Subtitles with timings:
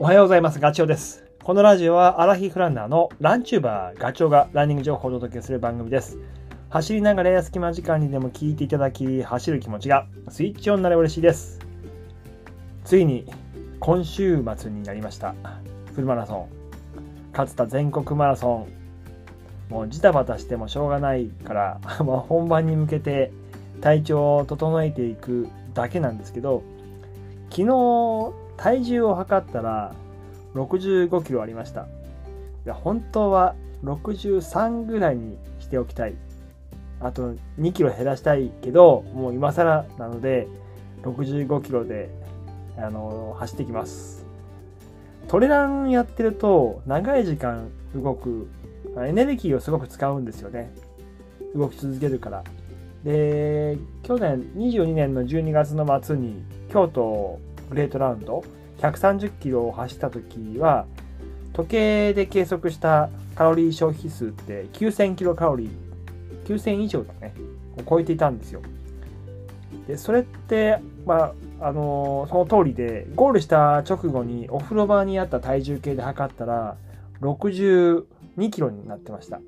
[0.00, 0.60] おはようございます。
[0.60, 1.24] ガチョウです。
[1.42, 6.18] このラジオはアラヒフランナーのランチューバーガチョウがランニング情報をお届けする番組です。
[6.70, 11.58] 走りながらや隙間時間にでも聞いていただき、走る気持ちがスイッチオンになれば嬉しいです。
[12.84, 13.26] ついに
[13.80, 15.34] 今週末になりました。
[15.92, 16.48] フルマラソン。
[17.32, 18.68] 勝田全国マラソン。
[19.68, 23.32] もうジタバタしてもしょうがないから、 まあ本番に向けて
[23.80, 26.62] 体調を整えていくだけなんですけど、
[27.50, 29.94] 昨日体重を測ったら
[30.54, 31.82] 65キロありました。
[31.82, 31.84] い
[32.66, 33.54] や本当は
[33.84, 36.14] 63ぐらいにしておきたい。
[37.00, 40.48] あと2キロ減らしたいけど、もう今更なので
[41.02, 42.10] 65キロで
[42.76, 44.26] あの走ってきます。
[45.28, 48.48] トレランやってると長い時間動く
[48.96, 50.74] エネルギーをすごく使うんですよね。
[51.54, 52.42] 動き続けるから。
[53.04, 57.38] で、去年22年の12月の末に京都
[57.68, 58.44] グレートラウンド。
[58.78, 60.86] 130キロを走った時は
[61.52, 65.70] 時計で計測したカロリー消費数って9000キロカロリー
[66.46, 67.34] 9000以上だね。
[67.76, 68.62] を超えていたんですよ。
[69.86, 76.76] でそれってまああのその通りでゴールした直後にお風呂場にあった体重計で測ったら
[77.20, 78.04] 62
[78.50, 79.40] キロになってました。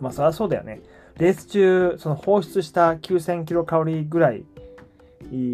[0.00, 0.80] まあそりゃそうだよね。
[1.18, 4.44] レース中その放出した9000キロカロリーぐらい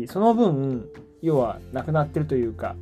[0.07, 0.89] その分
[1.23, 2.77] 要はなくなってるというか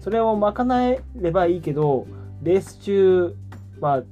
[0.00, 2.06] それを賄えればいいけど
[2.42, 3.34] レース中
[3.80, 4.02] は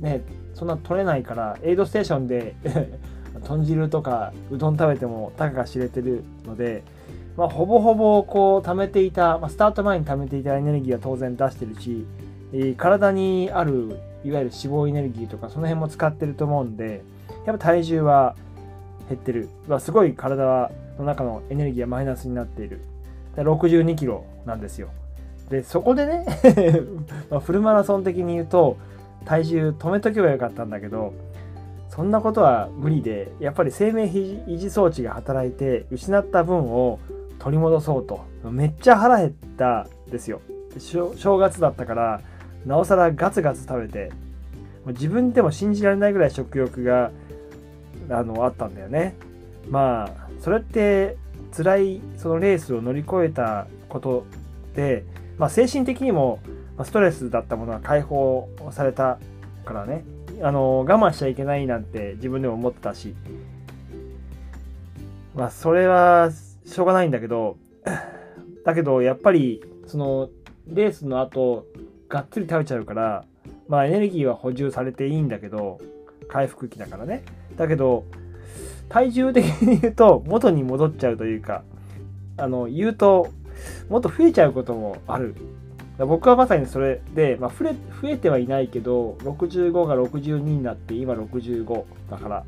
[0.00, 0.22] ね
[0.54, 2.54] そんな取れないからエイドステーションで
[3.44, 6.82] 豚汁とかうどん食べてもたかが知れてるので、
[7.36, 12.06] まあ、ほぼほぼこう貯めていた、まあ、スタート前に貯めていたエネルギーは当然出してるし
[12.76, 17.02] 体にあるいわゆる脂肪エネルギーとかその辺も使ってると思うんで
[17.46, 18.34] やっぱ体重は
[19.08, 22.80] 減ってる、まあ、すごい体の中のエネルギーがマイナスになっている。
[23.42, 24.88] 62キロなんですよ。
[25.50, 26.26] でそこでね
[27.30, 28.76] まフルマラソン的に言うと
[29.24, 31.14] 体重止めとけばよかったんだけど
[31.88, 36.98] そんなことは無理でやっぱり生命維持装置が働いて失った分を
[37.38, 38.20] 取り戻そうと。
[38.50, 40.40] めっちゃ腹減ったですよ。
[40.78, 42.20] 正月だったから
[42.66, 44.10] なおさらガツガツ食べて
[44.86, 47.10] 自分でも信じられないぐらい食欲が
[48.10, 49.16] あのあったんだよね。
[49.68, 51.16] まあそれって
[51.58, 54.26] 辛いそのレースを乗り越えたこと
[54.76, 55.04] で、
[55.38, 56.38] まあ、精神的にも
[56.84, 59.18] ストレスだったものは解放された
[59.64, 60.04] からね。
[60.40, 63.14] あの我慢しちゃいけないなんて自分でも思ってたし。
[65.34, 66.30] まあそれは
[66.64, 67.56] しょうがないんだけど
[68.64, 70.30] だけどやっぱりその
[70.66, 71.66] レースの後
[72.08, 73.24] がっつり食べちゃうから
[73.68, 75.80] まあエネルギーは補充されていいんだけど
[76.28, 77.24] 回復期だからね。
[77.56, 78.04] だけど
[78.88, 81.62] 体重的に言うと元に戻っちゃうというか
[82.36, 83.28] あの言うと
[83.88, 85.34] もっと増えちゃうこともある。
[85.98, 92.44] 僕はまさにそれで、まあ、増え増えてはいないけど65が62になって今65だから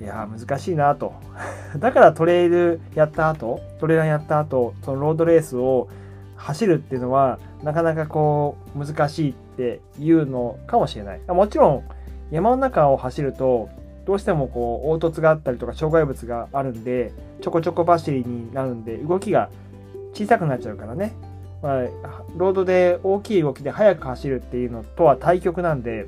[0.00, 1.14] いや難しいなと。
[1.78, 5.88] だからトレイルやった後トレーラーやった後そのロードレースを
[6.34, 11.20] 走るっていうのはなかなかこう難しいっていうのかもしれない。
[11.28, 11.82] もちろん
[12.32, 13.68] 山の中を走ると
[14.06, 17.12] どうしてもこう凹凸があったりとか障害物があるんで
[17.42, 19.50] ちょこちょこ走りになるんで動きが
[20.14, 21.12] 小さくなっちゃうからね、
[21.60, 21.82] まあ、
[22.36, 26.06] ロードで大きい動きで速く走るっていうのとは対極なんで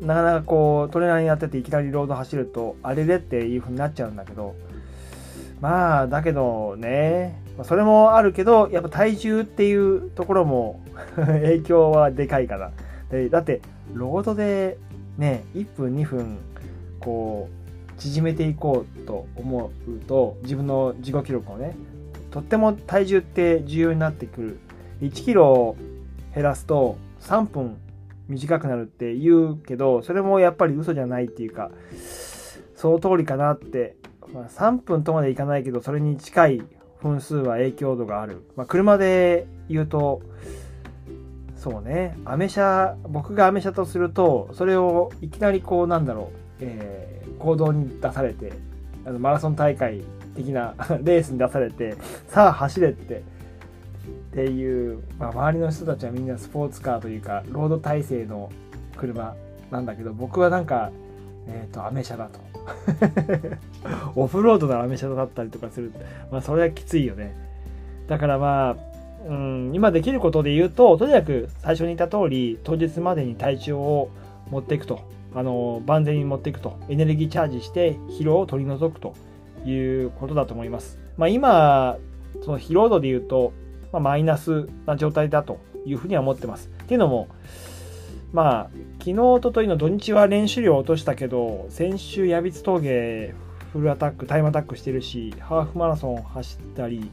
[0.00, 4.54] なかなかこうトレーナーにやってていきなりロード走るとあれでっていう風になっちゃうんだけど
[5.60, 10.82] まあだけどねそれもあるけどやっぱ体重っていうところも
[11.16, 12.72] 影響はでかいから。
[13.30, 13.60] だって
[13.94, 14.78] ロードで
[15.18, 16.38] ね、1分2分
[17.00, 21.74] こう縮めていこうと思うと自分の自己記録をね
[22.30, 24.58] とっても体重って重要になってくる。
[25.00, 25.76] 1キロ
[26.34, 27.76] 減らすと3分
[28.28, 31.70] 短くなるって言うけどそれもやっぱり嘘じゃないっていうか
[32.74, 33.96] その通りかなって、
[34.32, 36.62] まあ、3分とまでいかないけどそれに近い
[37.02, 40.22] 分数は影響度がある、まあ、車で言うと
[41.68, 48.52] そうね、アメ車、僕がアメ車とすると、それをいきなりこう、なんだろう、えー、行動に出されて、
[49.04, 50.04] あのマラソン大会
[50.36, 51.96] 的な レースに出されて、
[52.28, 53.20] さあ走れって、っ
[54.32, 58.48] ていう、まあ、周りの人たちはみんなスポーツカーというか、ロード体制の
[58.96, 59.34] 車
[59.72, 60.92] なんだけど、僕はなんか、
[61.48, 62.38] えっ、ー、と、アメ車だと。
[64.14, 65.90] オフロードのアメ車だったりとかする。
[66.30, 67.34] まあ、それはきついよね。
[68.06, 68.95] だからまあ、
[69.28, 74.10] うん、今できることで言うと、とにかく最初に言った通り、当日までに体調を
[74.50, 75.00] 持っていくと、
[75.34, 79.14] あの、万全に持っていくと、エネルギーチャージして疲労を取り除くと
[79.68, 80.98] いうことだと思います。
[81.16, 81.96] まあ今、
[82.42, 83.52] その疲労度で言うと、
[83.92, 86.70] まあ、マイナスな状態だというふうには思ってます。
[86.84, 87.28] っていうのも、
[88.32, 93.34] まあ、昨日、おとといの土日は練習量を落としたけど、先週、矢光峠
[93.72, 97.10] フルアタック、タイムアタックしてるし、ハーフマラソン走ったり、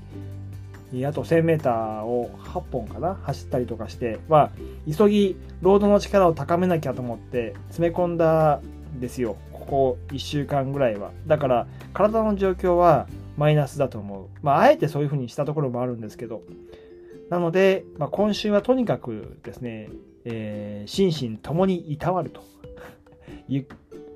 [1.05, 4.51] あと 1000m を8本かな走ったりとかして、まあ、
[4.85, 8.61] 急ぎロードの力を高めなきゃと思って詰め込んだ
[8.95, 9.37] んですよ。
[9.51, 11.11] ここ1週間ぐらいは。
[11.25, 13.07] だから体の状況は
[13.37, 14.27] マイナスだと思う。
[14.41, 16.43] まあ、あえてそういうふうにしたところもあるんですけど。
[17.29, 19.89] なので、まあ、今週はとにかくですね、
[20.25, 22.43] えー、心身ともにいたわると。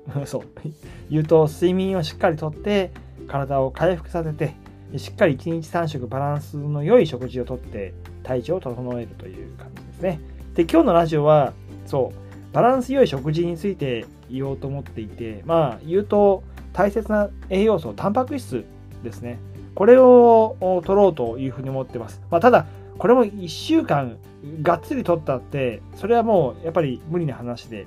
[0.26, 0.42] そう。
[1.10, 2.90] 言うと、睡眠をしっかりとって、
[3.26, 4.54] 体を回復させて、
[4.96, 7.92] しっかり1日3食バランスの良い食事をとって
[8.22, 10.20] 体調を整えるという感じですね。
[10.54, 11.52] で、今日のラジオは、
[11.84, 16.42] そう、バランス良い食事について言おうと思っていて、まあ、言うと
[16.72, 18.64] 大切な栄養素、タンパク質
[19.02, 19.38] ですね。
[19.74, 22.22] これを取ろうというふうに思ってます。
[22.30, 22.66] まあ、ただ、
[22.98, 24.16] これも1週間
[24.62, 27.86] がっつり取ったって、それはもうやっぱり無理な話で。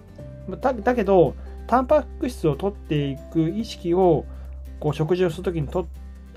[0.62, 1.36] だだけど、
[1.68, 4.26] タンパク質を取っていく意識を
[4.80, 5.88] こう食事をするときにと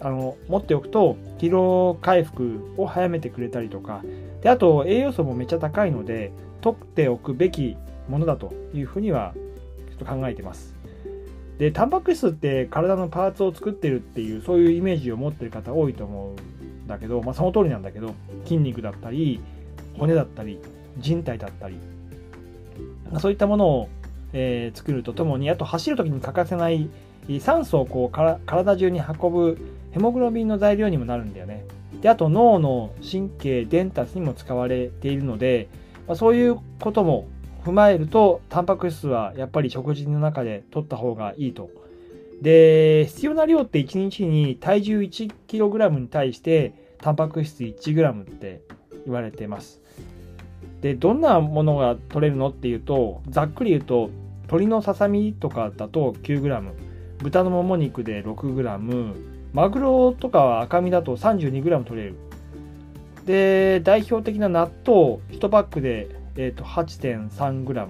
[0.04, 4.02] あの持っておくと疲労回復を早めてくれたりとか
[4.42, 6.30] であと栄養素もめっちゃ高いので
[6.60, 7.78] 取っておくべき
[8.10, 9.32] ものだというふうには
[9.88, 10.74] ちょっと考えてます。
[11.58, 18.12] でタンパク質って体のパーツを作ってるっていうそういうイメージを持ってる方多いと思うんだけど、まあ、その通りなんだけど
[18.42, 19.40] 筋肉だったり
[19.96, 20.58] 骨だったり
[20.98, 21.78] 人体だったり
[23.20, 23.88] そういったものを、
[24.32, 26.90] えー、作るとともにあと走る時に欠かせない
[27.40, 29.58] 酸素をこう体中に運ぶ
[29.92, 31.64] ヘモグロビンの材料にもなるんだよね。
[32.00, 35.68] であと脳の神経伝達にも使われているので、
[36.06, 37.26] まあ、そういうことも
[37.64, 41.70] 踏まえるとタンパク質はやっぱり食事の中で取った方がいいと。
[42.42, 48.60] で必要な量って1日に体重 1kg に対してタンパク質 1g って
[49.06, 49.80] 言われてます。
[50.82, 54.10] でどんなものが取れるのっていうとざっくり言うと
[54.42, 56.93] 鶏のささみとかだと 9g
[57.24, 59.14] 豚のもも肉で 6g
[59.54, 62.16] マグロとかは赤身だと 32g 取れる。
[63.24, 67.86] で、代表的な納豆1パックで、えー、と 8.3g。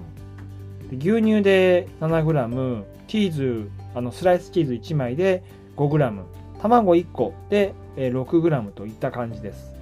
[0.91, 2.85] 牛乳で 7g。
[3.07, 5.43] チーズ、あのスライスチーズ1枚で
[5.75, 6.23] 5g。
[6.61, 9.74] 卵1個で 6g といった感じです。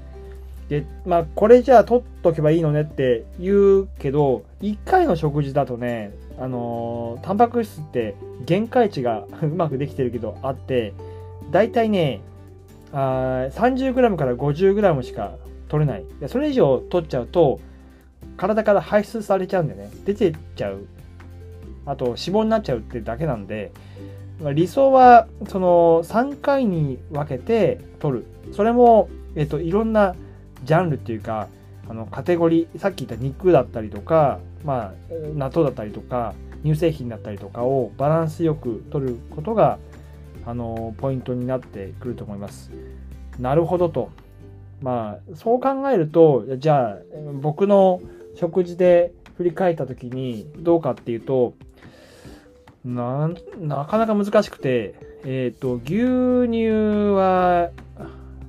[0.74, 10.94] で、まあ、これじゃあ取っとけばいいのねって言うけど、1回の食事だとね、あのー、タンパク質って限界値が うまくできてるけどあって、
[11.52, 12.22] 大体ね、
[12.92, 15.34] 30g から 50g しか
[15.68, 16.06] 取れない。
[16.28, 17.60] それ以上取っちゃうと、
[18.36, 20.88] 体から排出されちゃうんでね、出てっちゃう。
[21.86, 23.72] あと、脂肪になっちゃうってだけなんで、
[24.56, 28.25] 理想は、その、3回に分けて取る。
[28.54, 30.16] それも、えっと、いろんな
[30.63, 31.48] ジャンルっていうか、
[31.89, 36.33] あの、カテゴリー、さっき言った肉だったりとか、まあ、納豆だったりとか、
[36.63, 39.80] 乳製品だったりとかをバランスよく取ることが
[40.45, 42.71] あのポイントになってくると思います。
[43.39, 44.10] なるほどと。
[44.81, 46.98] まあ、そう考えると、じゃあ、
[47.42, 48.01] 僕の
[48.36, 51.54] 食事で振り返った時にどうかっていうと、
[52.83, 53.30] な
[53.60, 57.72] なかなか難しくて、えっ、ー、と、牛乳は、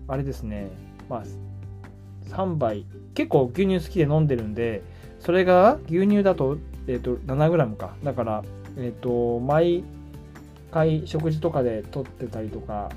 [0.09, 0.71] あれですね、
[1.09, 1.23] まあ、
[2.29, 4.83] 3杯、結構牛乳好きで飲んでるんで、
[5.21, 7.95] それが牛乳だと、え、ー、と、7g か。
[8.03, 8.43] だから、
[8.77, 9.85] え、ー、と、毎
[10.71, 12.91] 回食事とかで取ってたりとか、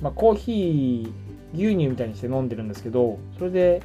[0.00, 3.82] まあ、コーヒー牛乳みたいにして飲んでるんですけどそれで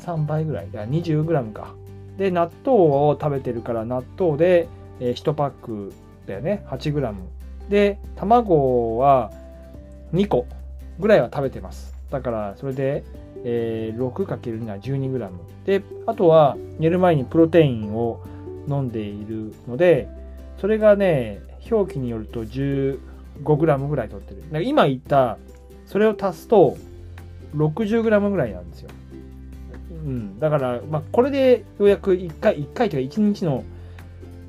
[0.00, 1.74] 3倍ぐらい 20g か
[2.18, 4.68] で納豆を食べてるから納豆で
[5.00, 5.92] え1パック
[6.26, 6.64] だよね。
[6.68, 7.14] 8g
[7.68, 9.30] で卵は
[10.12, 10.46] 2個
[10.98, 11.94] ぐらいは食べてます。
[12.10, 13.04] だからそれで、
[13.44, 15.30] えー、6×2 は 12g
[15.64, 18.20] であとは寝る前にプロテインを
[18.68, 20.08] 飲んでいるので
[20.60, 21.40] それがね
[21.70, 24.60] 表記によると 15g ぐらい取ってるか。
[24.60, 25.38] 今言った、
[25.86, 26.76] それを足すと
[27.56, 28.90] 60g ぐらいなんですよ。
[29.90, 30.38] うん。
[30.38, 33.64] だから、まあ、これでようやく1回、1回というか1日の、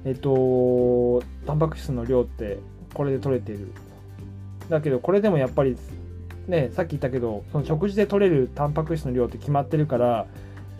[0.05, 2.59] えっと、タンパク質の量って
[2.93, 3.71] これで取れてる。
[4.69, 5.75] だけど、これでもやっぱり、
[6.49, 10.27] ね、さっき言ったけど、その食事で取れるタンパク質の量って決まってるから、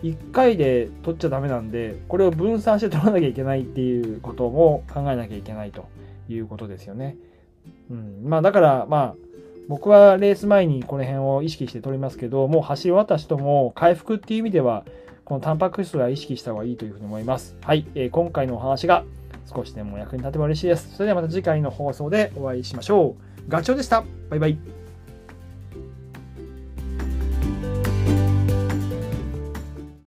[0.02, 5.86] 1回で取っちゃダメなんで、これを分散して取らなきゃいけないっていうことも考えなきゃいけないと。
[6.34, 7.16] いうことですよね。
[7.90, 9.14] うん、まあだからまあ
[9.68, 14.84] 僕はレース前にこの辺を意識して取りますけど、もう走り終わった人も回復っていう意味では、
[15.24, 17.56] このタンパク質は意識した方がいいというふうに思います。
[17.62, 19.04] はい、えー、今回のお話が
[19.52, 20.94] 少しでも役に立てば嬉しいです。
[20.96, 23.14] それではまた次回の放送でお会いしましょ
[23.46, 23.48] う。
[23.48, 24.02] ガチョウでした。
[24.28, 24.79] バイバイ。